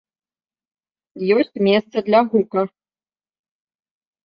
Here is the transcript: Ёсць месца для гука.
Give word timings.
Ёсць 1.35 1.61
месца 1.69 1.97
для 2.09 2.23
гука. 2.33 2.61